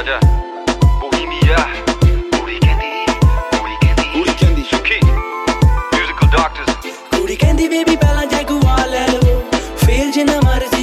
가자 0.00 0.18
보히미아 0.98 1.66
우리 2.42 2.58
캔디 2.58 2.84
우리 3.62 3.78
캔디 3.80 4.18
우리 4.18 4.36
캔디 4.36 4.62
쇼키 4.62 4.98
뮤지컬 5.92 6.30
닥터스 6.30 7.20
우리 7.20 7.36
캔디 7.36 7.68
베이비 7.68 7.98
발라 7.98 8.26
달고 8.26 8.60
와래로 8.64 9.20
필진 9.86 10.24
나 10.24 10.40
마르지 10.40 10.79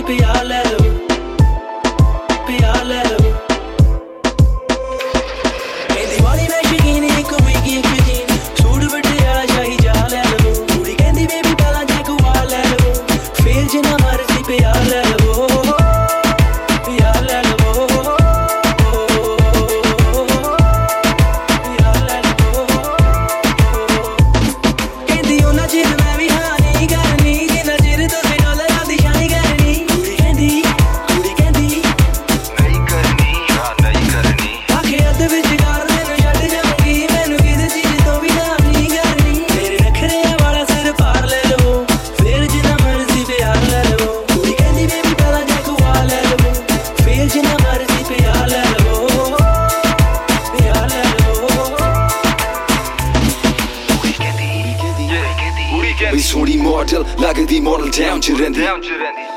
ਕਹਿੰਦੀ 56.07 56.23
ਸੋਹਣੀ 56.23 56.55
ਮਾਡਲ 56.57 57.05
ਲੱਗਦੀ 57.21 57.59
ਮਾਡਲ 57.59 57.89
ਡਾਊਨ 57.89 58.19
ਚ 58.21 58.31
ਰਹਿੰਦੀ। 58.31 58.61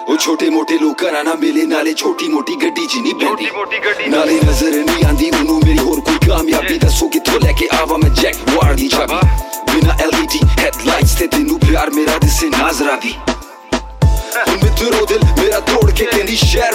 ਉਹ 0.08 0.16
ਛੋਟੇ 0.16 0.48
ਮੋਟੇ 0.50 0.78
ਲੋਕਾਂ 0.78 1.12
ਨਾਲ 1.12 1.24
ਨਾ 1.24 1.34
ਮਿਲੇ 1.34 1.64
ਨਾਲੇ 1.66 1.92
ਛੋਟੀ 1.94 2.28
ਮੋਟੀ 2.28 2.54
ਗੱਡੀ 2.56 2.86
ਚ 2.86 2.96
ਨਹੀਂ 2.96 3.14
ਗੱਡੀ 3.14 4.10
ਨਾਲੇ 4.10 4.34
ਨਜ਼ਰ 4.40 4.72
ਨਹੀਂ 4.74 5.04
ਆਂਦੀ 5.04 5.30
ਉਹਨੂੰ 5.30 5.60
ਮੇਰੀ 5.66 5.78
ਹੋਰ 5.78 6.00
ਕੋਈ 6.00 6.28
ਕਾਮਯਾਬੀ 6.28 6.78
ਦੱਸੋ 6.78 7.08
ਕਿੱਥੋਂ 7.08 7.41
ਲੈ 7.41 7.52
ਕੇ 7.52 7.68
ਆਵਾਂ 7.80 7.98
ਮੈਂ 7.98 8.10
ਜੈਕ 8.10 8.36
ਵਾਰ 8.50 8.74
ਦੀ 8.74 8.88
ਚਾਬੀ। 8.88 9.14
ਬਿਨਾ 9.72 9.96
LED 10.06 10.46
ਹੈਡਲਾਈਟਸ 10.60 11.14
ਤੇ 11.14 11.26
ਤੈਨੂੰ 11.26 11.58
ਪਿਆਰ 11.58 11.91
ਮੇਰਾ 11.91 12.18
ਦਿਸੇ 12.18 12.48
ਨਾਜ਼ਰਾ 12.48 12.96
ਦੀ। 12.96 13.14
ਹੁਣ 14.48 14.58
ਮਿੱਤਰੋ 14.62 15.06
ਦਿਲ 15.06 15.20
ਮੇਰਾ 15.41 15.60
ਤੋੜ 15.60 15.91
ਕੇ 15.91 16.04
ਕਹਿੰਦੀ 16.04 16.36
ਸ਼ਹਿਰ 16.36 16.69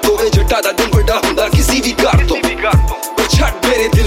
ਤੋਂ 0.00 0.16
ਵੇ 0.18 0.28
ਜੱਟਾ 0.30 0.60
ਦਾ 0.62 0.70
ਦਿਲ 0.72 0.88
ਵੱਡਾ 0.90 1.18
ਹੁੰਦਾ 1.24 1.48
ਕਿਸੇ 1.48 1.80
ਵੀ 1.80 1.92
ਕਾਰ 2.02 2.24
ਤੋਂ 2.28 2.36
ਵੀ 2.44 2.54
ਕਰ 2.54 2.76
ਤੋਂ 2.88 2.96
ਪਰ 3.16 3.26
ਛੱਡ 3.30 3.66
ਮੇਰੇ 3.66 3.88
ਦਿਲ 3.94 4.06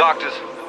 doctors. 0.00 0.59